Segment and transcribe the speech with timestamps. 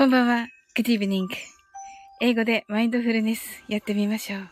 [0.00, 0.46] こんばんは。
[0.74, 1.26] Good evening.
[2.22, 4.48] 英語でマインドフルネスやってみましょう。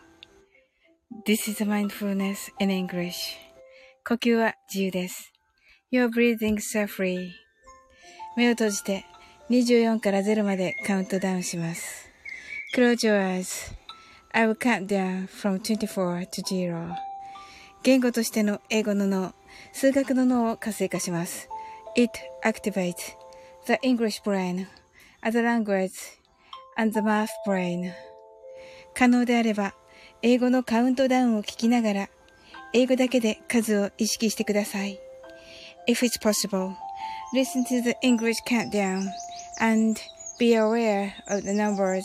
[1.26, 3.14] This is mindfulness in English.
[4.06, 5.32] 呼吸は自由です。
[5.90, 7.30] You're breathing so free.
[8.36, 9.06] 目を閉じて
[9.48, 12.10] 24から0までカウントダウンします。
[12.74, 13.77] Close your eyes.
[14.32, 16.94] I will count down from 24 to 0.
[17.82, 19.34] 言語としての英語の脳、
[19.72, 21.48] 数学の脳を活性化します。
[21.96, 22.12] It
[22.44, 23.16] activates
[23.66, 24.66] the English brain
[25.22, 25.92] as a language
[26.76, 27.92] and the math brain.
[28.94, 29.74] 可能であれば、
[30.22, 32.08] 英語のカウントダウンを聞きながら、
[32.74, 35.00] 英語だけで数を意識してください。
[35.88, 36.74] If it's possible,
[37.32, 39.08] listen to the English countdown
[39.60, 39.98] and
[40.38, 42.04] be aware of the numbers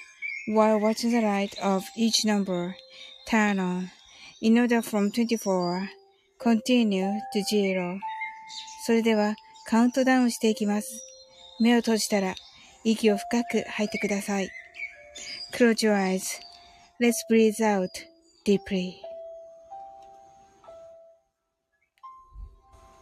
[0.48, 2.76] while watching the light of each number
[3.28, 3.90] turn on,
[4.40, 5.88] in order from 24,
[6.38, 7.98] continue to zero.
[8.86, 9.34] それでは
[9.66, 11.02] カウントダウンしていきます。
[11.60, 12.34] 目を閉じたら
[12.84, 14.48] 息を深く吐いてください。
[15.52, 17.88] Close your eyes.Let's breathe out
[18.44, 18.94] deeply.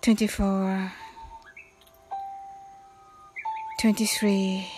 [0.00, 0.90] 24
[3.80, 4.77] 23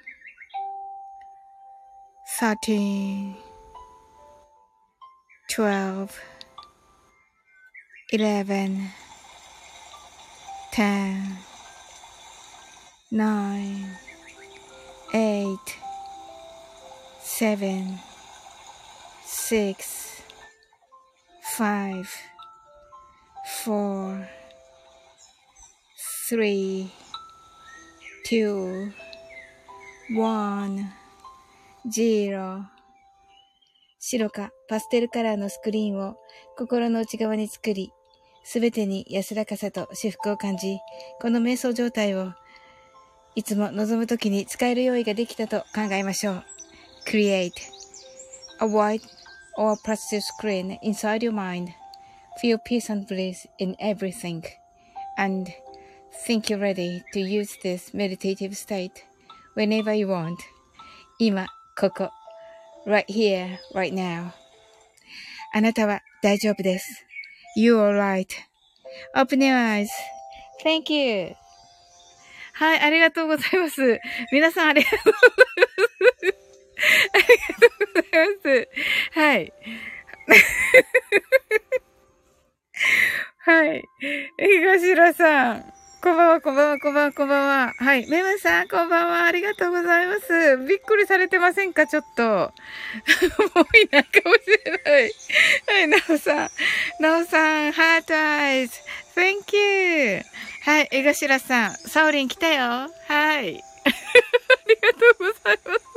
[2.41, 3.35] 13
[5.47, 6.09] 12
[8.13, 8.89] 11
[10.71, 11.37] 10
[13.11, 13.85] 9
[15.13, 15.57] 8
[17.21, 17.99] 7
[19.23, 20.23] 6
[21.43, 22.05] 5
[23.43, 24.27] 4
[26.31, 26.91] 3
[28.23, 28.93] 2
[30.09, 31.00] 1
[31.87, 32.63] ジーロ。
[33.99, 36.15] 白かパステルカラーのスクリーンを
[36.55, 37.91] 心の内側に作り、
[38.43, 40.77] すべてに安らかさと至福を感じ、
[41.19, 42.33] この瞑想状態を
[43.33, 46.43] いつも望むときに使える用意ができたと考えましょう。
[47.07, 47.51] Create
[48.59, 49.01] a white
[49.57, 55.47] or plastic screen inside your mind.Feel peace and bliss in everything.And
[56.27, 58.91] think you're ready to use this meditative state
[59.55, 60.37] whenever you want.
[61.17, 62.11] 今ここ。
[62.85, 64.31] right here, right now.
[65.53, 67.05] あなたは大丈夫です。
[67.57, 69.89] You're right.open your eyes.
[70.63, 71.35] Thank you.
[72.53, 73.99] はい、ありがとうございます。
[74.31, 76.35] 皆さんありがとうございます。
[77.13, 78.69] ありがとうございます。
[79.19, 79.53] はい。
[83.43, 83.83] はい。
[84.37, 85.80] えがしらさん。
[86.03, 87.73] こんばんは、こんばんは、こんばんは、こんばんは。
[87.77, 88.09] はい。
[88.09, 89.23] メムさん、こんばんは。
[89.25, 90.57] ありがとうございます。
[90.67, 92.23] びっくりされてませんかちょっと。
[93.53, 95.11] もういないかもしれない。
[95.67, 96.49] はい、なおさん。
[96.99, 98.79] なおさん、ハートアイズ。
[99.15, 100.23] Thank you.
[100.65, 102.63] はい、江頭さん、サオリン来たよ。
[102.63, 103.63] はい。
[103.85, 103.89] あ
[104.67, 105.90] りがとうございます。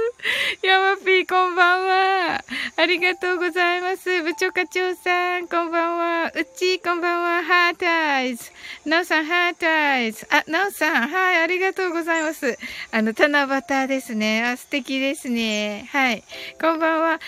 [0.62, 2.44] ヤマピー、こんばんは。
[2.78, 4.22] ありがとうございます。
[4.22, 6.32] 部長課長さん、こんばんは。
[6.34, 7.42] うち、こんばんは。
[7.42, 8.50] heart eyes。
[8.86, 10.26] なおさん、 heart eyes。
[10.30, 12.58] あ、なおさん、はい、ありがとうございます。
[12.90, 14.42] あの、七夕ですね。
[14.44, 15.90] あ、素敵ですね。
[15.92, 16.24] はい。
[16.58, 17.12] こんばんは。
[17.12, 17.24] あ、ヒ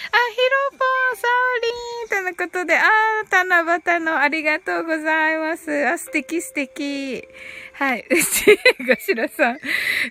[0.72, 2.82] ロポン、サオリンとのことで、あ、
[3.30, 3.60] 七
[3.94, 5.86] 夕のありがとうございます。
[5.86, 7.28] あ、素敵素敵。
[7.78, 8.06] はい。
[8.08, 8.58] うち、
[8.88, 9.58] ガシラさん。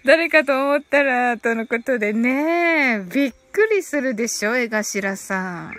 [0.04, 3.04] 誰かと思ったら、とのことでね。
[3.12, 5.76] びっくりするでしょ、江頭さん。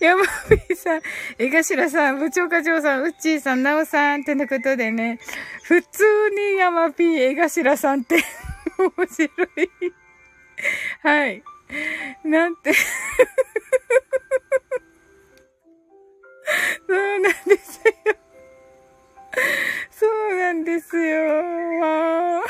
[0.00, 0.24] 山
[0.66, 1.02] 火さん、
[1.38, 5.20] 江頭さん、部長課長さん、うっちーさん、なおさん、ってのことでね。
[5.64, 8.24] 普通に山火、江頭さんって
[8.78, 9.70] 面白い。
[11.02, 11.42] はい。
[12.24, 12.72] なんて
[16.88, 18.21] そうなんですよ。
[19.90, 21.24] そうなんですよ。
[21.24, 22.42] はい。
[22.42, 22.44] は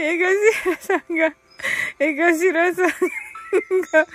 [0.00, 0.04] い。
[0.04, 1.34] 江頭さんが、
[1.98, 2.86] 江頭さん
[3.92, 4.06] が、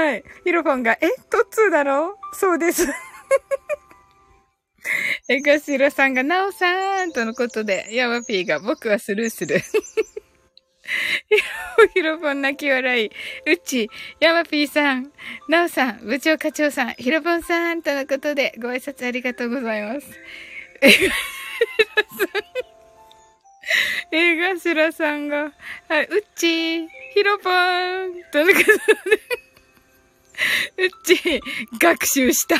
[0.00, 0.24] はい。
[0.44, 1.08] ヒロポンが、え？
[1.30, 2.18] トッツーだろ？
[2.34, 2.86] そうです。
[5.28, 9.60] 江頭さんが、なおさんとのことで、ヤマピーが、僕はスルーする。
[11.94, 13.10] ひろぽん泣き笑い。
[13.46, 13.88] うち、
[14.20, 15.12] ヤマピーさん、
[15.48, 20.06] なおさん、部長課長さん、ひろぽんさんとのことでご挨拶ありがとうございます。
[24.10, 25.52] えがしらさんが、
[25.88, 26.88] はい、うっち、ひ
[27.24, 28.64] ろぽんとのこと
[30.76, 31.40] で、うっち、
[31.78, 32.56] 学習した。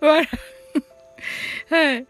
[0.00, 0.28] 笑
[1.72, 2.06] はい。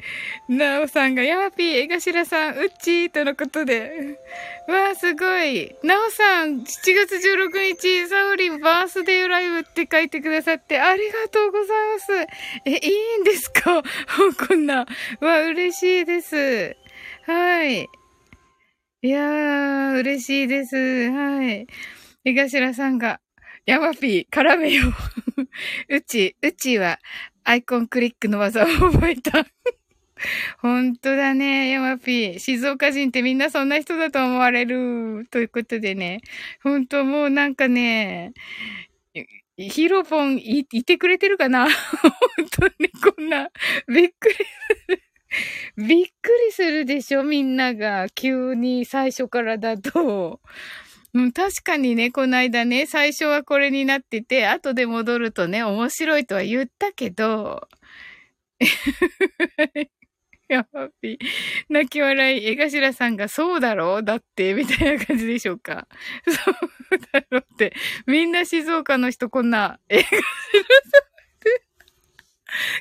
[0.48, 4.18] なおさんが、ヤマピー、江頭さん、うっちーとのことで。
[4.66, 5.76] わあ、すごい。
[5.84, 6.64] なおさん、7
[6.96, 12.12] 月16日、サオリンバースデーライブって書いてくださって、ありがとうございます。
[12.66, 13.84] え、いいんですか？
[14.48, 14.84] こんな。
[15.20, 16.76] わ、嬉しいです。
[17.26, 17.88] はい。
[19.02, 20.74] いやー、嬉しいです。
[21.08, 21.68] はい。
[22.24, 23.20] 江頭さんが、
[23.64, 25.94] ヤマピー、絡めよう。
[25.96, 26.98] うち、うちは、
[27.44, 29.46] アイコンクリックの技を覚えた。
[30.58, 32.38] 本当だね、ヤマピー。
[32.40, 35.28] 静岡人ってみんなそんな人だと思われる。
[35.30, 36.22] ということでね。
[36.62, 38.32] 本当もうなんかね、
[39.56, 41.68] ヒロポンい、いてくれてるかな？
[41.70, 43.48] 本当にこんな、
[43.86, 44.44] びっくりす
[44.88, 45.02] る。
[45.76, 48.08] びっくりするでしょみんなが。
[48.10, 50.40] 急に最初からだと。
[51.14, 57.68] うん、確かにね、この間ね、最初はこれになってて、後で戻るとね、面白いとは言ったけど、
[60.48, 61.18] やばぴ。
[61.68, 64.04] 泣き笑い、江頭さんがそうだろう？
[64.04, 65.86] だって、みたいな感じでしょうか。
[66.26, 66.32] そ
[66.96, 67.74] うだろうって。
[68.06, 70.22] みんな静岡の人こんな、江頭さんっ
[71.40, 71.62] て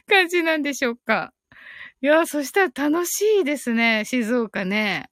[0.08, 1.34] 感じなんでしょうか。
[2.02, 5.10] いや、そしたら楽しいですね、静岡ね。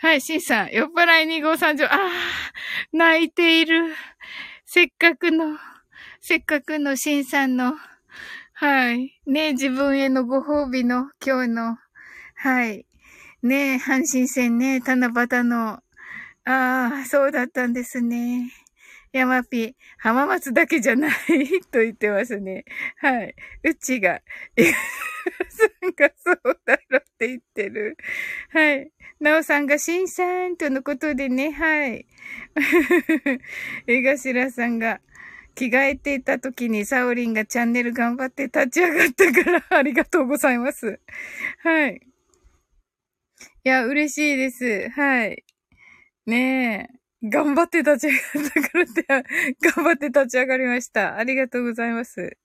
[0.00, 1.98] はい、シンさん、酔っ払い2号3条、ああ、
[2.92, 3.96] 泣いている。
[4.64, 5.58] せっかくの、
[6.20, 7.74] せっかくのシンさんの、
[8.52, 9.20] はい。
[9.26, 11.78] ね自分へのご褒美の今日の、
[12.36, 12.86] はい。
[13.42, 15.82] ね阪神戦ね、七夕の、あ
[16.44, 18.52] あ、そうだったんですね。
[19.12, 21.12] 山ピ、浜松だけじゃない
[21.70, 22.64] と言ってますね。
[22.98, 23.34] はい。
[23.64, 24.20] うちが、
[25.48, 27.96] さんがそうだろって言ってる。
[28.50, 28.90] はい。
[29.20, 32.06] なおさんがしんさんとのことでね、はい。
[33.86, 35.00] 江頭さんが、
[35.54, 41.00] 着替えていた時にサオリンがチャンネル頑張って立ち上がったからありがとうございます。
[41.64, 42.00] はい。
[43.64, 44.88] いや、嬉しいです。
[44.90, 45.44] はい。
[46.26, 46.97] ねえ。
[47.22, 49.02] 頑張って立ち上がったからって、
[49.76, 51.16] 頑張って立ち上がりました。
[51.16, 52.36] ありがとうございます。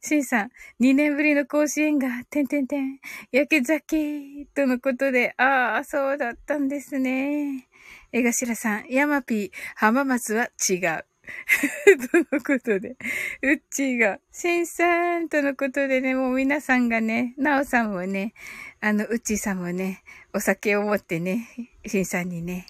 [0.00, 0.50] シンさん、
[0.80, 2.98] 2年ぶりの甲子園が、てんてんてん、
[3.30, 7.68] 焼け酒とのことで、ああ、そうだったんですね。
[8.12, 11.04] 江頭さん、ヤマピー、浜松は違う。
[12.10, 12.96] とのことで、
[13.42, 18.34] うっちーが、シンさんとのことでね、もう皆さんがね、なおさんもね、
[18.80, 20.02] あの、うっちーさんもね、
[20.32, 21.48] お酒を持ってね、
[21.86, 22.66] シンさんにね、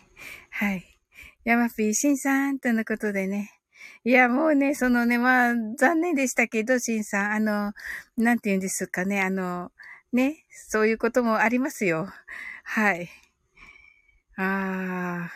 [0.51, 0.92] はい。
[1.45, 3.51] ヤマピー、シンさんとのことでね。
[4.05, 7.73] いや、もうね、そのね、まあ、残念でしたけど、シンさん、あの、
[8.17, 9.73] なんて言うんですかね、あの、
[10.13, 12.09] ね、そういうこともありますよ。
[12.63, 13.09] はい。
[14.37, 15.33] ああ。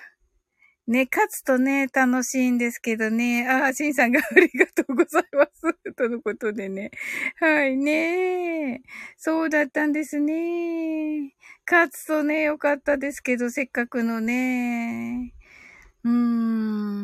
[0.87, 3.49] ね、勝つとね、楽しいんですけどね。
[3.49, 5.75] ああ、シンさんがありがとうございます。
[5.97, 6.93] とのことでね。
[7.41, 8.83] はいね。
[9.17, 11.35] そうだったんですね。
[11.69, 15.36] 勝つとね、よかったですけど、せっかくのね。
[16.07, 16.13] うー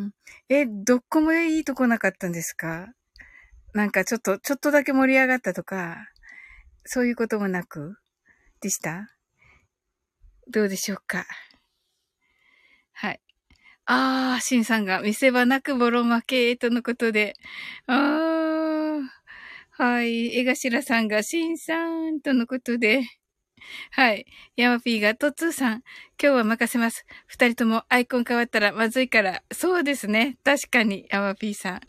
[0.07, 0.13] ん。
[0.49, 2.93] え、どこもいいとこなかったんですか？
[3.75, 5.97] なんかちょっと、ちょっとだけ盛り上がったとか、
[6.85, 7.97] そういうこともなく？
[8.61, 9.09] でした？
[10.53, 11.27] どうでしょうか？
[12.93, 13.21] はい。
[13.87, 17.35] あー、シンさんが見せ場なくボロ負けとのことで。
[17.87, 19.03] あー、
[19.71, 20.37] はい。
[20.39, 23.03] 江頭さんがシンさんとのことで。
[23.93, 24.27] はい。
[24.57, 25.83] ヤマピーが、トッツーさん、
[26.23, 27.05] 今日は任せます。
[27.27, 29.43] 二人ともアイコン変わったらまずいから。
[29.53, 30.39] そうですね。
[30.45, 31.81] 確かに、ヤマピーさん。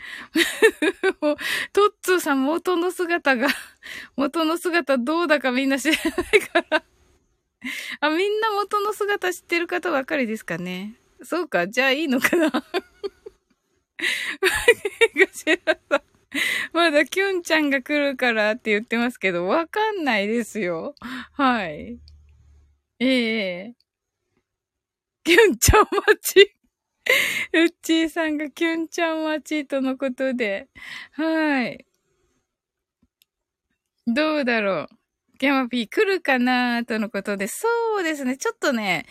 [1.22, 1.38] もう、
[1.72, 3.48] トッツーさん元の姿が、
[4.16, 6.84] 元の姿どうだかみんな知らないから
[8.02, 10.96] あ、みんな元の姿知ってる方ばかりですかね。
[11.24, 12.62] そうか、じゃあいいのかなガ
[15.32, 16.13] シラさん。
[16.74, 20.96] まだキュンちゃんが来るからって言ってますけど、わかんないですよ。
[21.34, 22.00] はい。
[23.00, 23.76] ええ
[25.26, 26.56] キュンちゃん待ち。
[27.54, 30.68] うっちーさんがキュンちゃん待ちとのことで。
[31.14, 31.86] はい。
[34.08, 35.38] どうだろう。
[35.38, 37.48] キャマピー来るかなとのことで。
[37.48, 37.68] そ
[38.00, 38.38] うですね。
[38.38, 39.06] ちょっとね、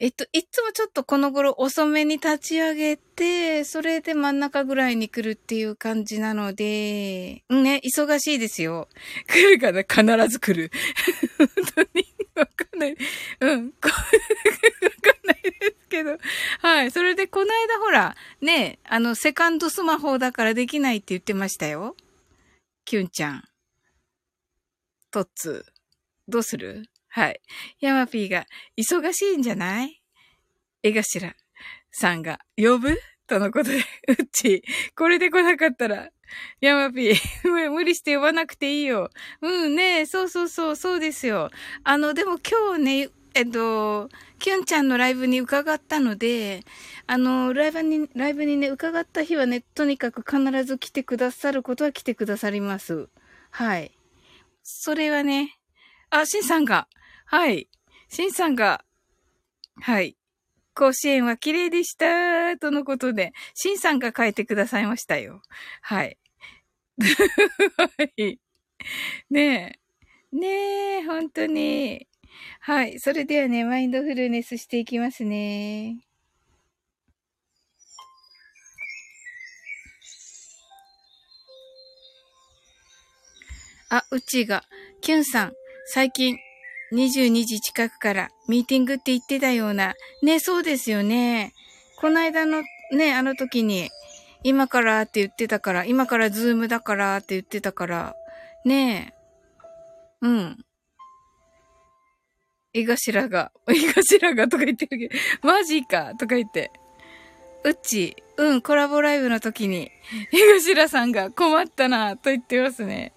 [0.00, 8.88] えっと、いつもちょっとこの頃遅めに立ち上げて、それで真ん中ぐらいに来るっていう感じなので、ね、忙しいですよ。
[9.28, 10.72] 来るかな必ず来る。
[11.38, 12.96] 本当にわかんない。
[13.40, 13.66] うん。
[13.66, 13.92] わかん
[15.26, 16.18] ないですけど。
[16.58, 16.90] はい。
[16.90, 21.96] それで、この間ほら、ね、あの、セカンドスマホだからできないって言ってましたよ。
[22.84, 23.44] キュンちゃん。
[25.12, 25.64] トッツ。
[26.26, 26.82] どうする？
[27.14, 27.40] はい。
[27.78, 28.44] ヤマピーが、
[28.76, 30.02] 忙しいんじゃない？
[30.82, 31.32] 絵頭
[31.92, 32.98] さんが、呼ぶ？
[33.28, 33.76] とのことで、
[34.08, 34.64] うっち、
[34.96, 36.10] これで来なかったら、
[36.60, 37.16] ヤマピー、
[37.70, 39.10] 無理して呼ばなくていいよ。
[39.40, 41.52] うんね、そうそうそう、そうですよ。
[41.84, 44.08] あの、でも今日ね、えっと、
[44.40, 46.64] キュンちゃんのライブに伺ったので、
[47.06, 53.08] あの、ライブに、ライブにね、伺った日はね、とにかく必ず来てくださることは来てくださります。
[53.52, 53.96] はい。
[54.64, 55.56] それはね、
[56.10, 56.88] あ、シンさんが、
[57.24, 57.68] はい。
[58.08, 58.84] シンさんが、
[59.80, 60.16] はい。
[60.74, 65.42] 甲子園は綺麗でした、とのことで、シンさんが書いてくださいましたよ。
[65.80, 66.18] はい。
[67.76, 68.38] はい。
[69.30, 69.78] ね
[70.32, 70.36] え。
[70.36, 72.08] ねえ、本当に。
[72.60, 72.98] はい。
[72.98, 75.98] それではね、マインドフルネスしていきますね。
[83.90, 84.64] あ、うちが、
[85.00, 85.52] キュンさん、
[85.86, 86.36] 最近、
[86.92, 89.94] 22時近くからミーティングって言ってたような。
[90.22, 91.52] ね、そうですよね。
[92.00, 92.62] この間の
[92.92, 93.90] ね、あの時に、
[94.42, 98.14] 今からって言ってたから、今からズームだからって言ってたから、
[98.64, 99.14] ね
[100.22, 100.26] え。
[100.26, 100.64] うん。
[102.74, 106.70] 江頭が、江頭がとか言ってるけど、マジかとか言って。
[107.64, 109.90] うっち、うん、コラボライブの時に、
[110.32, 113.14] 江頭さんが困ったな、と言ってますね。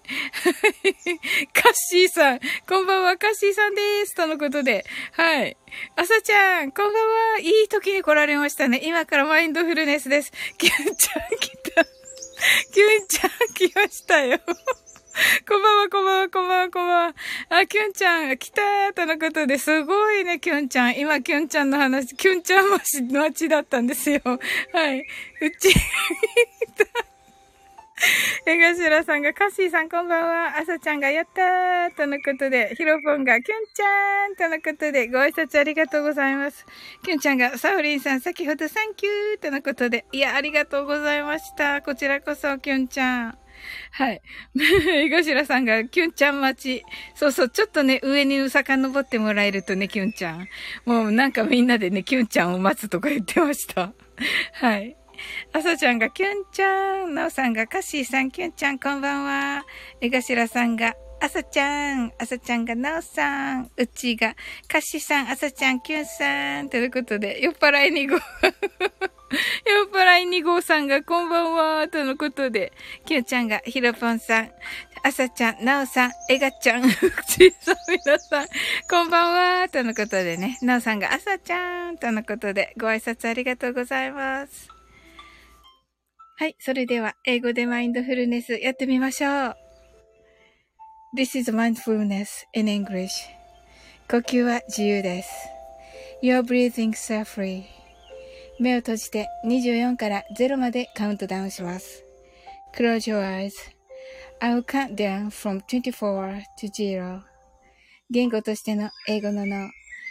[1.52, 4.14] カッシーさん、こんばんは、カッシーさんです。
[4.14, 5.54] とのことで、はい。
[5.96, 7.02] 朝ちゃん、こんばん
[7.34, 7.38] は。
[7.40, 8.80] いい時に来られましたね。
[8.82, 10.32] 今からマインドフルネスです。
[10.56, 11.84] キュンちゃん来た。
[12.72, 14.40] キュンちゃん来ましたよ。
[15.48, 17.14] こんばんは、こんばんは、こんばんは、こんばんは。
[17.48, 20.96] あ、キュンちゃん、来たーとのことで、すごいね、キュンちゃん。
[20.96, 24.20] 今、キュンちゃんの話、キュンちゃん町の街だったんですよ。
[24.24, 24.38] は
[24.94, 25.00] い。
[25.00, 25.04] う
[25.58, 25.74] ち、
[28.46, 30.56] 江頭さんが、カッシーさんこんばんは。
[30.56, 36.64] 朝ちゃんがやったーとのことで、ヒロポンが、キュンちゃんとのことで、ご挨拶ありがとうございます。
[37.04, 41.82] キュンちゃんが、サウリンさん先ほどサンキューとのことで、いや、ありがとうございました。
[41.82, 43.38] こちらこそ、キュンちゃん。
[43.90, 44.22] はい。
[44.56, 46.84] 江頭さんが、キュンちゃん待ち。
[47.14, 50.48] そうそう、ちょっとね、上に遡ってもらえるとね、キュンちゃん。
[50.84, 53.92] もうなんかみんなでね、キュンちゃんを待つとか言ってました。
[54.54, 54.96] はい。
[55.52, 57.14] 朝ちゃんがキュンちゃん。
[57.14, 59.64] なおさんがカッシーさん、キュンちゃん、こんばんは。
[60.00, 64.36] 江頭さんが、朝ちゃん、朝ちゃんがなおさん、うちが、
[64.68, 68.18] カッシーさん、朝ちゃん、キュンさん、ということで、酔っ払いにご、
[69.66, 72.72] 酔っ払い2号さんがこんばんは、とのことで、
[73.04, 74.50] きゅんちゃんがひろぽんさん、
[75.02, 78.48] あさちゃん、なおさん、えがちゃん、ふちさん皆さん、
[78.88, 84.68] こんばんは、とのことでね、なおさんがあさちゃん、とのことで、ご挨拶ありがとうございます。
[86.38, 89.56] はい、それでは、英語でマインドフルネスやってみましょう。
[91.14, 93.10] This is mindfulness in English.
[94.08, 95.30] 呼吸は自由です。
[96.22, 97.77] You're breathing so free.
[98.60, 102.04] 目を閉じて24から0までカウントダウンします。
[102.76, 107.20] Close your eyes.I will count down from 24 to 0.
[108.10, 109.70] 言語としての英語の脳、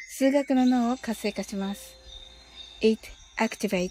[0.09, 1.95] 数学の脳を活性化します。
[2.81, 3.01] It
[3.39, 3.89] activates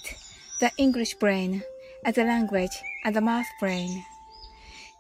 [0.61, 1.61] the English brain
[2.05, 2.69] as a language
[3.05, 3.89] and the math brain.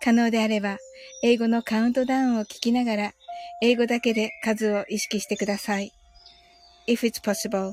[0.03, 0.79] 可能であれば、
[1.23, 3.15] 英語のカウントダウンを聞きながら、
[3.63, 5.93] 英語だけで数を意識してください。
[6.87, 7.73] If it's possible,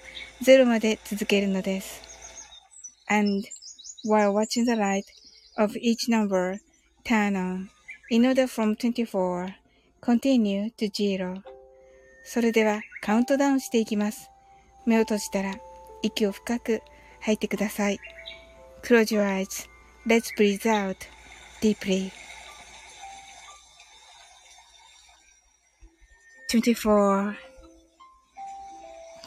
[0.43, 2.01] 0まで続けるのです。
[3.07, 3.47] And
[4.03, 5.03] while watching the light
[5.57, 6.57] of each number
[7.03, 7.67] turn on
[8.09, 9.53] in order from 24
[10.01, 11.43] continue to 0
[12.23, 14.31] それではカウントダウンしていきます。
[14.87, 15.53] 目を閉じたら
[16.01, 16.81] 息を深く
[17.19, 17.99] 吐いてください。
[18.81, 20.97] Close your eyes.Let's breathe out
[21.61, 22.11] deeply.
[26.49, 27.50] 24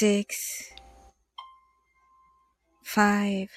[0.00, 0.72] six,
[2.82, 3.50] five,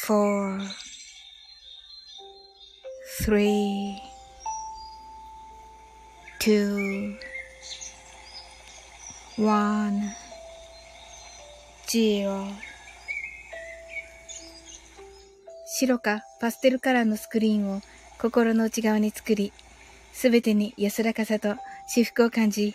[0.00, 0.58] four,
[3.20, 4.00] three,
[6.40, 7.18] two,
[9.36, 10.00] one,
[11.86, 12.46] zero.
[15.66, 17.82] 白かパステルカラーのスクリーンを
[18.18, 19.52] 心の内側に作り、
[20.14, 22.74] すべてに安らかさと至福を感じ、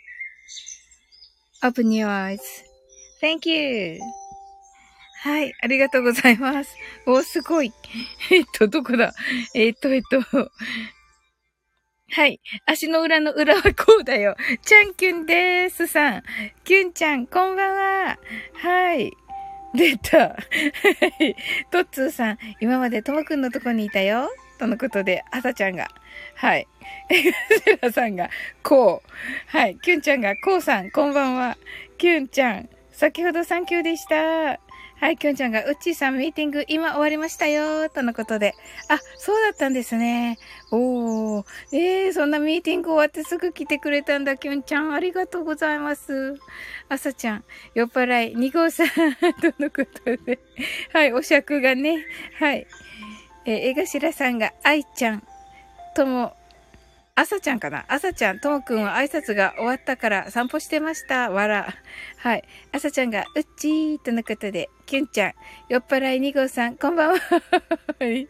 [1.63, 3.99] Open your eyes.Thank you.
[5.23, 6.75] はい、ありがとうございます。
[7.05, 7.71] お、すごい。
[8.31, 9.13] えっと、どこだ？
[9.53, 10.19] えっと、えっと。
[12.13, 12.41] はい。
[12.65, 14.35] 足の裏の裏はこうだよ。
[14.63, 16.23] ちゃんきゅんでーすさん。
[16.63, 18.19] きゅんちゃん、こんばんは。
[18.55, 19.11] はい。
[19.75, 20.17] 出た。
[20.33, 20.35] は
[21.19, 21.35] い。
[21.69, 24.27] トッツーさん、今までともくんのとこにいたよ。
[24.61, 25.87] とのことで、あさちゃんが。
[26.35, 26.67] はい。
[27.65, 28.29] セラさんが、
[28.61, 29.57] こう。
[29.57, 29.79] はい。
[29.81, 31.57] キュンちゃんが、こうさん、こんばんは。
[31.97, 34.15] キュンちゃん、先ほどサンキューでした。
[35.01, 38.53] はい、きょんちゃんが、うっちーさんミーティング今終わりましたよとのことで。
[38.87, 40.37] あ、そうだったんですね。
[40.69, 41.45] おー。
[41.71, 44.93] えー、そんなミーティング終わってすぐ来てくれたんだ、きょんちゃん。
[44.93, 46.35] ありがとうございます。
[46.87, 47.43] あさちゃん、
[47.73, 48.87] 酔っ払い、2号さん
[49.41, 50.37] とのことで。
[50.93, 52.05] はい、お尺がね。
[52.37, 52.67] はい。
[53.45, 55.23] え、江頭さんが、愛ちゃん、
[55.95, 56.35] とも、
[57.13, 57.85] 朝ちゃんかな？
[57.87, 61.29] 朝ちゃん、ともくんは挨拶が終わったから散歩してました。
[61.29, 61.67] わら。
[62.17, 62.43] はい。
[62.71, 65.33] 朝ちゃんが、うっちーとのことで、きゅんちゃん、
[65.69, 67.19] 酔っ払い2号さん、こんばんは。
[67.99, 68.27] はい。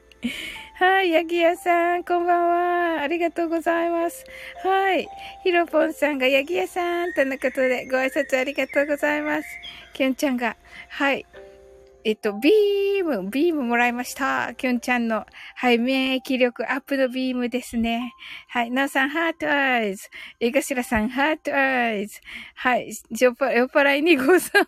[0.79, 2.49] はい、ヤギ屋さん、こんばん
[2.97, 3.01] は。
[3.01, 4.25] ありがとうございます。
[4.63, 5.07] はい。
[5.43, 9.47] ヒロポンさんがヤギ屋さんとのことで、ご挨拶ありがとうございます。
[9.93, 10.57] きゅんちゃんが、
[10.89, 11.25] はい。
[12.03, 14.53] えっと、ビーム、ビームもらいました。
[14.55, 18.13] きゅんちゃんの、はい、免疫力アップのビームですね。
[18.47, 19.79] はい、なおさん、 heart eyes。
[19.79, 22.19] 江頭さん、 heart eyes。
[22.55, 24.67] はい、酔っ払い2号さん。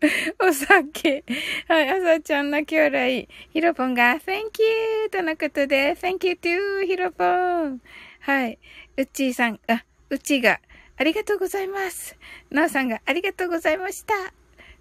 [0.46, 1.24] お酒。
[1.66, 3.28] はい、あさちゃん泣き笑い。
[3.52, 5.10] ひろぽんが、Thank you!
[5.10, 6.86] とのことで、Thank you too!
[6.86, 7.80] ひろぽん。
[8.20, 8.58] はい。
[8.96, 10.60] うっちーさん、あ、うっちーが、
[10.96, 12.16] ありがとうございます。
[12.50, 14.14] なおさんが、ありがとうございました。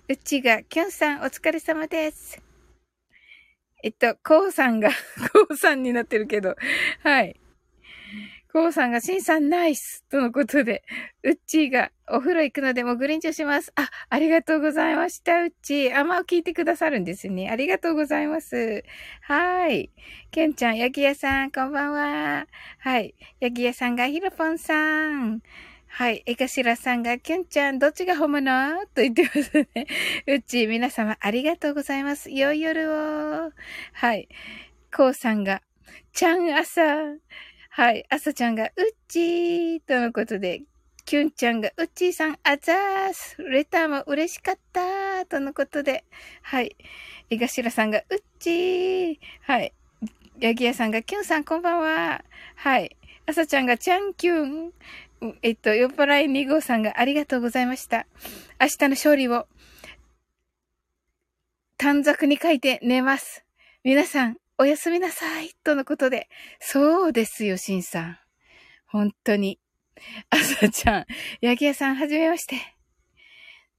[0.09, 2.41] うちが、きょんさん、お疲れ様です。
[3.83, 4.89] えっと、こうさんが、
[5.33, 6.55] こうさんになってるけど、
[7.03, 7.37] はい。
[8.53, 10.81] こうさんが、しんさんナイスとのことで、
[11.23, 13.73] うっちーが、お風呂行くのでもグリンチョします。
[13.75, 15.99] あ、ありがとうございました、うっちー。
[15.99, 17.49] あまを聞いてくださるんですね。
[17.49, 18.85] ありがとうございます。
[19.23, 19.91] はい。
[20.31, 22.47] けんちゃん、焼き屋さん、こんばんは。
[22.79, 23.13] はい。
[23.41, 25.41] 焼き屋さんが、ひろぽんさん。
[25.87, 26.21] はい。
[26.25, 28.85] えかしらさんが、きゅんちゃん、どっちが本物？
[28.93, 29.87] と言ってますね。
[30.27, 32.29] うち、皆様、ありがとうございます。
[32.29, 33.51] 良い夜を。
[33.93, 34.27] はい。
[34.95, 35.61] こうさんが、
[36.13, 36.81] ちゃん朝。
[37.69, 38.05] はい。
[38.09, 38.71] あさちゃんが、うっ
[39.07, 40.61] ちーとのことで、
[41.05, 43.37] きゅんちゃんが、うっちーさん、あざーす。
[43.41, 46.03] レターも嬉しかったとのことで、
[46.41, 46.75] はい。
[47.29, 49.17] えがしらさんが、うっちー。
[49.41, 49.73] はい。
[50.39, 52.23] ヤギ屋さんが、きゅんさん、こんばんは。
[52.55, 52.95] はい。
[53.25, 54.71] 朝ちゃんがちゃんきゅん。
[55.41, 58.05] えっと、酔っ払い2号さんがありがとうございました。
[58.59, 59.47] 明日の勝利を
[61.77, 63.45] 短冊に書いて寝ます。
[63.83, 65.51] 皆さん、おやすみなさい。
[65.63, 66.27] とのことで。
[66.59, 68.19] そうですよ、しんさん。
[68.87, 69.59] 本当に。
[70.29, 71.05] あさちゃん、
[71.41, 72.55] 八木屋さん、はじめまして。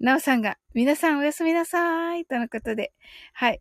[0.01, 2.25] なおさんが、皆さんおやすみなさい。
[2.25, 2.93] とのことで。
[3.33, 3.61] はい。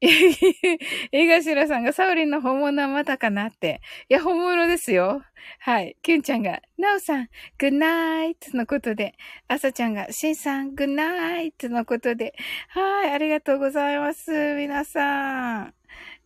[1.10, 3.80] 江頭さんがサウリンの本物はまだかなって。
[4.08, 5.24] いや、本物ですよ。
[5.58, 5.96] はい。
[6.02, 9.14] キュンちゃんが、ナオさん、グッナイトのことで、
[9.48, 12.34] アサちゃんが、シンさん、グッナイトのことで、
[12.68, 14.54] はい、ありがとうございます。
[14.54, 15.74] 皆さん。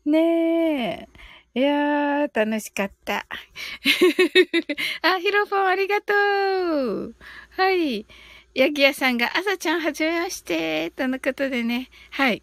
[0.04, 1.08] ね
[1.54, 1.58] え。
[1.58, 3.26] いやー、楽しかった。
[5.02, 7.14] あ、ヒロポンありがとう。
[7.56, 8.06] はい。
[8.54, 11.88] ヤギ屋さんが、朝ちゃんはじめまして、とのことでね。
[12.10, 12.42] はい。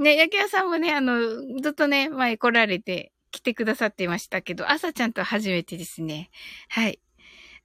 [0.00, 1.20] ね、焼き屋さんもね、あの、
[1.60, 6.30] ずっとね、前来られて来てくださっていましたけど、朝ちゃんと初めてですね。
[6.70, 7.00] はい。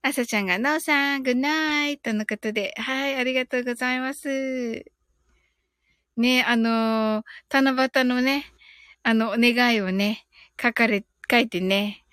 [0.01, 4.85] 朝ちゃんが、なおさん、グッナイとのことで、はい、ありがとうございます。
[6.17, 8.45] ね、あの七夕のね、
[9.03, 10.25] あの、お願いをね、
[10.61, 12.04] 書かれ、書いてね、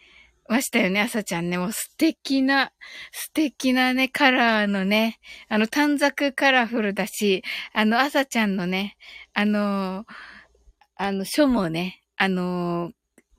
[0.48, 1.58] ましたよね、朝ちゃんね。
[1.58, 2.72] もう素敵な、
[3.12, 8.96] 素敵なね、カラーのね、あの、短冊カラフルだし、あの、朝ちゃんのね、
[9.34, 10.04] あの、
[10.96, 12.92] あの、書もね、あの、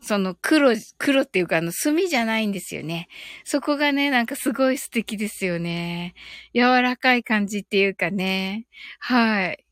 [0.04, 3.08] その黒、黒っていうかあの墨じゃないんですよね。
[3.46, 6.14] そこがね、なんかすごい素敵ですよね。
[6.54, 8.68] 柔らかい感じっていうかね。
[9.00, 9.66] はい。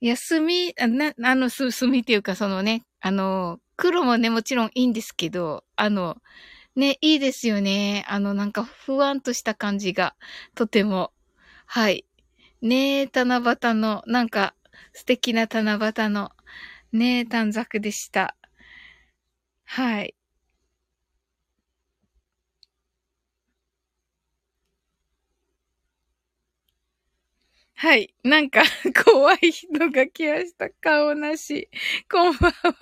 [0.00, 6.16] いや、墨、なあの、墨っていうかそのね、あの、黒もね、もちろんいいんですけど、あの、
[6.76, 8.04] ね、いいですよね。
[8.08, 10.14] あの、なんか、不安とした感じが、
[10.54, 11.12] とても。
[11.66, 12.06] はい。
[12.62, 14.54] ねえ、七夕の、なんか、
[14.92, 16.32] 素敵な七夕の、
[16.92, 18.36] ねえ、短冊でした。
[19.64, 20.14] はい。
[27.78, 28.14] はい。
[28.24, 28.62] なんか、
[29.04, 30.70] 怖い人が来ました。
[30.70, 31.68] 顔なし。
[32.10, 32.72] こんばんは。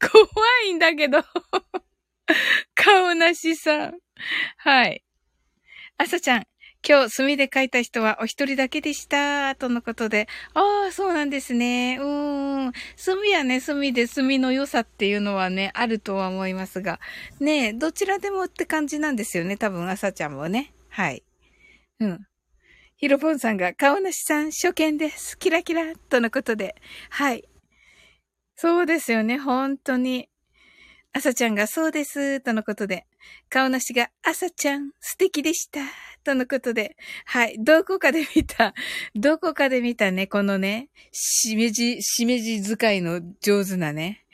[0.00, 0.26] 怖
[0.66, 1.22] いんだけど。
[2.74, 3.98] 顔なしさん。
[4.56, 5.04] はい。
[5.98, 6.46] あさちゃん。
[6.88, 9.54] 今日、墨で書いた人はお一人だけでした。
[9.54, 10.28] とのことで。
[10.54, 11.98] ああ、そうなんですね。
[12.00, 12.72] うーん。
[12.96, 17.00] 墨はね、墨で墨の良さっていうのはね、あるとは思いますが。
[17.38, 19.58] ねえ、どちらでもって感じなんですよね。
[19.58, 20.72] 多分、あさちゃんもね。
[20.88, 21.22] はい。
[22.00, 22.26] うん。
[23.02, 25.36] ヒロポンさんが、顔なしさん、初見です。
[25.36, 26.76] キラキラとのことで。
[27.10, 27.42] はい。
[28.54, 30.28] そうですよね、本当に。
[31.12, 33.06] 朝ちゃんがそうです、とのことで。
[33.48, 35.80] 顔なしが、朝ちゃん、素敵でした、
[36.22, 36.96] とのことで。
[37.24, 37.56] はい。
[37.58, 38.72] どこかで見た、
[39.16, 44.24] どこかで見たね、このね、しめじ、しめじ使いの上手なね。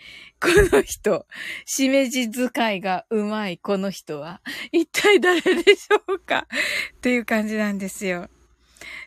[0.43, 1.27] この人、
[1.65, 6.47] しめじ使いがうまいこの人は、一体誰でしょうか？
[6.97, 8.29] っていう感じなんですよ。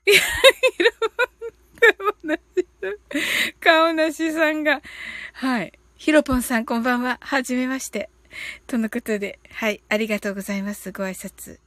[0.06, 0.22] いや、
[1.98, 2.42] 顔なし
[2.82, 2.96] さん。
[3.60, 4.82] 顔なしさんが、
[5.34, 5.74] はい。
[5.96, 7.20] ひろぽんさん、こんばんは。
[7.22, 8.10] はじめまして。
[8.66, 9.84] とのことで、はい。
[9.90, 10.92] ありがとうございます。
[10.92, 11.60] ご挨拶。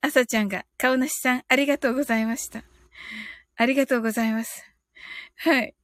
[0.00, 2.62] あさちゃんが、顔なしさん、ありがとうございました。
[3.56, 4.64] ありがとうございます。
[5.36, 5.74] はい。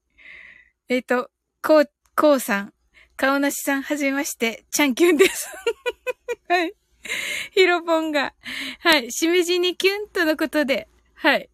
[0.88, 1.30] えっ、ー、と、
[1.62, 2.74] こう、こうさん、
[3.16, 5.48] 顔なしさん、はじめまして、ちゃんきゅんです。
[6.48, 6.72] はい。
[7.50, 8.34] ひろぽんが、
[8.78, 9.10] はい。
[9.10, 11.49] しめじにキュンとのことで、はい。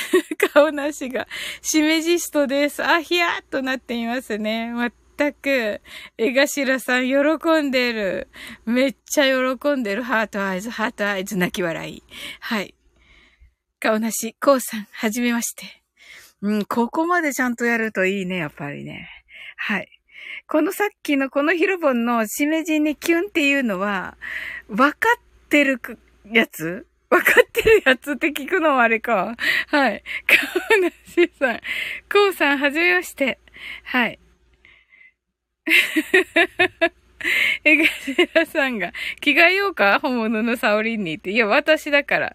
[0.52, 1.26] 顔なしが、
[1.60, 2.84] しめじストです。
[2.84, 4.70] あ、ひやーっとなっていますね。
[4.72, 5.80] まったく、
[6.18, 8.28] 江頭さん喜んでる。
[8.64, 9.24] めっちゃ
[9.56, 10.02] 喜んでる。
[10.02, 12.02] heart eyes、heart eyes、泣き笑い。
[12.40, 12.74] はい。
[13.80, 15.82] 顔なし、こうさん、はじめまして。
[16.40, 19.08] うん、ここまでちゃんとやるといいね、やっぱりね。
[19.56, 19.88] はい。
[20.48, 24.16] このさっきのこのヒロボンのしめじにキュンっていうのは、
[24.68, 25.80] わかってる
[26.24, 29.36] やつわかってるやつって聞くのもあれか。
[29.68, 30.02] はい。
[30.26, 31.56] 顔なしさん。
[32.10, 33.38] こうさん、はじめまして。
[33.84, 34.18] はい。
[37.64, 40.00] えがしらさんが、着替えようか？
[40.00, 41.32] 本物のサオリンにって。
[41.32, 42.28] いや、私だから。
[42.28, 42.34] あ、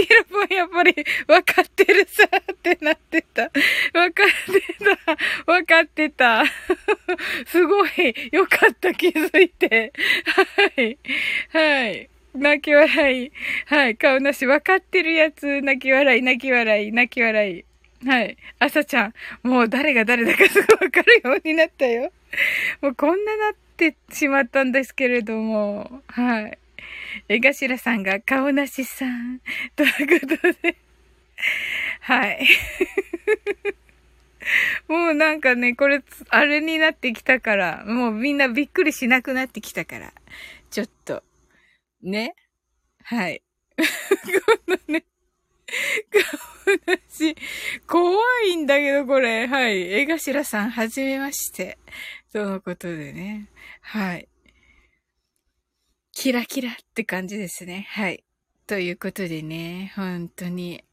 [0.00, 0.94] ヒロポンやっぱり、
[1.26, 3.44] わかってるさってなってた。
[3.44, 4.84] わかって
[5.46, 5.50] た。
[5.50, 6.44] わかってた。
[7.48, 7.90] すごい、
[8.30, 9.92] よかった、気づいて。
[10.26, 10.98] はい。
[11.50, 12.10] はい。
[12.38, 13.32] 泣き笑い。
[13.66, 13.96] はい。
[13.96, 15.60] 顔なし分かってるやつ。
[15.62, 17.64] 泣き笑い、泣き笑い、泣き笑い。
[18.06, 18.36] はい。
[18.58, 19.14] 朝ちゃん。
[19.42, 22.12] もう誰が誰だかすぐ分かるようになったよ。
[22.80, 26.02] もうこんななってしまったんですけれども。
[26.06, 26.58] はい。
[27.28, 29.40] 江頭さんが顔なしさん。
[29.76, 30.76] ということで。
[32.00, 32.46] はい。
[34.88, 40.12] もうなんかね、これ、あれになってきたから、もうみんなびっくりしなくなってきたから、
[40.70, 41.22] ちょっと、
[42.02, 42.34] ね。
[43.02, 43.42] はい。
[43.76, 43.84] こ
[44.68, 45.04] のね、
[46.10, 47.36] 顔なし、
[47.86, 49.46] 怖いんだけど、これ。
[49.46, 49.92] はい。
[49.92, 51.78] 江頭さん、はじめまして。
[52.32, 53.48] とのことでね。
[53.80, 54.28] はい。
[56.12, 57.86] キラキラって感じですね。
[57.90, 58.24] はい。
[58.66, 60.84] ということでね、本当に。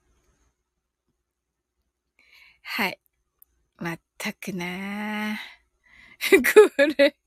[2.61, 2.99] はい。
[3.77, 5.37] まったくな
[6.29, 7.17] これ、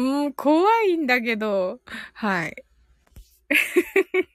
[0.00, 1.80] もう怖いんだけど、
[2.14, 2.64] はい。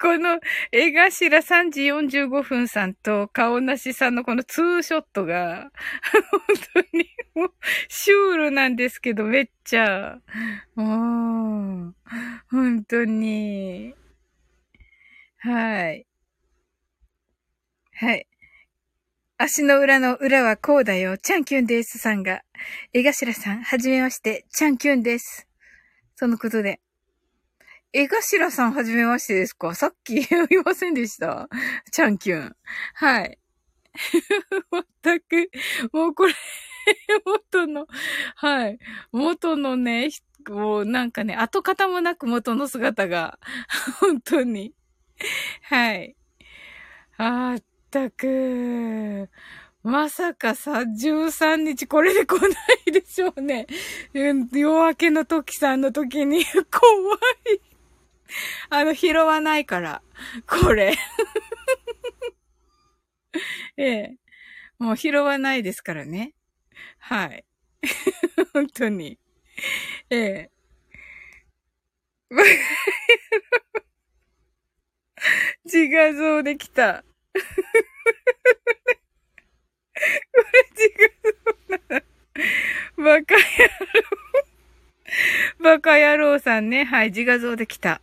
[0.00, 5.70] この絵頭3時45分さんと顔なしさんのこのツーショットが、
[6.30, 6.40] 本
[6.90, 7.54] 当にもう
[7.88, 10.18] シュールなんですけど、めっちゃ、
[10.74, 11.94] もう、
[12.50, 13.94] 本当に、
[15.38, 16.06] はい。
[17.92, 18.26] はい。
[19.38, 21.18] 足の裏の裏はこうだよ。
[21.18, 22.40] チャンキュンですさんが。
[22.94, 25.46] 江頭さん、はじめまして、チャンキュンです。
[26.14, 26.80] そのことで。
[27.92, 29.74] 江頭さん、はじめましてですか？
[29.74, 31.50] さっき言いませんでした
[31.92, 32.56] チャンキュン。
[32.94, 33.38] はい。
[34.70, 35.50] まったく、
[35.92, 36.34] もうこれ
[37.26, 37.86] 元の、
[38.36, 38.78] はい。
[39.12, 40.08] 元のね、
[40.48, 43.38] もうなんかね、跡形もなく元の姿が、
[44.00, 44.72] 本当に。
[45.60, 46.16] はい。
[47.18, 47.56] あ
[47.96, 49.30] ったく、
[49.82, 52.48] まさかさ、13日これで来な
[52.86, 53.66] いでしょうね。
[54.12, 57.18] 夜明けの時さんの時に、 怖い。
[58.70, 60.02] あの、拾わないから。
[60.46, 60.94] これ。
[63.76, 64.16] ええ。
[64.78, 66.34] もう拾わないですからね。
[66.98, 67.44] はい。
[68.52, 69.18] 本当に。
[70.10, 70.50] ええ。
[75.64, 77.04] 自画像できた。
[80.32, 82.02] これ自画像な。
[82.96, 83.40] バカ野
[84.02, 84.16] 郎。
[85.62, 86.84] バカ野郎さんね。
[86.84, 88.00] はい、自画像できた。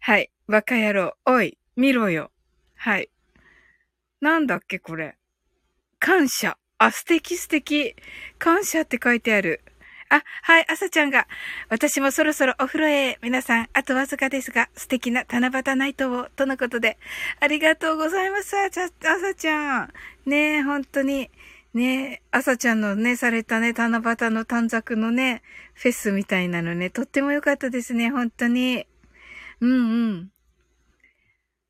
[0.00, 0.30] はい。
[0.46, 1.16] バカ野郎。
[1.26, 2.30] おい、見ろよ。
[2.76, 3.10] はい。
[4.20, 5.16] なんだっけ、これ。
[5.98, 6.58] 感謝。
[6.78, 7.96] あ、素敵素敵。
[8.38, 9.62] 感謝って書いてある。
[10.10, 11.26] あ、はい、朝ちゃんが。
[11.68, 13.18] 私もそろそろお風呂へ。
[13.22, 16.98] 皆さん、あとわずかですが、素敵な七夕ナイトを、とのことで。
[17.40, 19.92] ありがとうございます、あ朝ちゃん。
[20.24, 21.30] ねえ、本当に。
[21.74, 25.42] ねえ、朝ちゃんのね、されたね、七夕の短冊のね、
[25.74, 28.86] フェスみたいなのね、とっても良かったですね、本当に。
[29.60, 29.74] うんう
[30.14, 30.32] ん。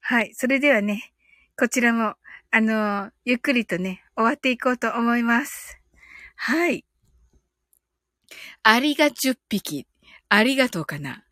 [0.01, 0.33] はい。
[0.35, 1.13] それではね、
[1.59, 2.15] こちらも、
[2.51, 5.79] あのゆっくりとね、終わっていこうと思います。
[6.37, 6.88] はい。
[8.63, 9.87] ありが10匹。
[10.29, 11.25] ありがとうかな。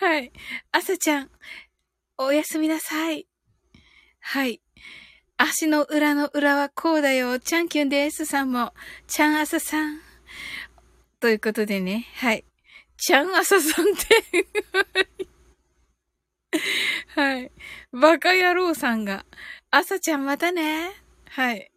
[0.00, 0.32] はい。
[0.72, 1.30] 朝ちゃん、
[2.18, 3.26] おやすみなさい。
[4.20, 4.60] はい。
[5.36, 7.38] 足の裏の裏はこうだよ。
[7.40, 8.24] チャンキュンです。
[8.24, 8.72] さんも、
[9.06, 10.00] チャンアサさん。
[11.20, 12.44] ということでね、はい。
[12.96, 14.46] ちゃんあささんって
[17.20, 17.50] はい。
[17.92, 19.26] バカ野郎さんが、
[19.70, 20.92] あさちゃんまたね。
[21.30, 21.70] はい。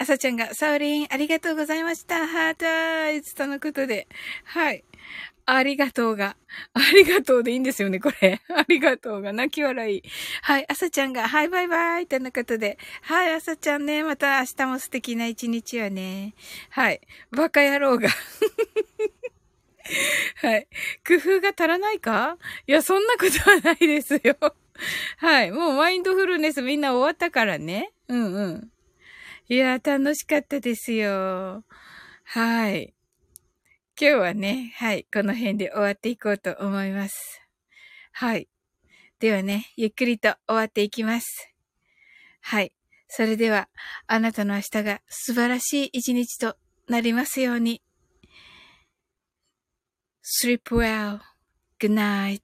[0.00, 2.24] あさちゃんが、サウリン、ありがとうございました。
[2.28, 4.06] ハートアイズとのことで。
[4.44, 4.84] はい。
[5.44, 6.36] ありがとうが。
[6.72, 8.40] ありがとうでいいんですよね、これ。
[8.54, 9.32] ありがとうが。
[9.32, 10.04] 泣き笑い。
[10.42, 10.66] はい。
[10.68, 12.78] あさちゃんが、はい、バイバイとのことで。
[13.02, 14.04] はい、あさちゃんね。
[14.04, 16.34] また明日も素敵な一日はね。
[16.70, 17.00] はい。
[17.32, 18.08] バカ野郎が。
[20.36, 20.68] はい。
[21.04, 22.38] 工夫が足らないか？
[22.68, 24.36] いや、そんなことはないですよ。
[25.16, 25.50] はい。
[25.50, 27.90] もうマインドフルネスみんな終わったからね。
[28.06, 28.70] うんうん。
[29.50, 31.64] いや、楽しかったですよ。
[32.24, 32.92] はい。
[33.98, 35.06] 今日はね、はい。
[35.10, 37.40] この辺で終わっていこうと思います。
[38.12, 38.46] はい。
[39.20, 41.50] ではね、ゆっくりと終わっていきます。
[42.42, 42.74] はい。
[43.08, 43.70] それでは、
[44.06, 47.80] あなたの明日が素晴らしい一日となりますように。
[50.44, 51.20] Sleep well.
[51.80, 52.42] Good night.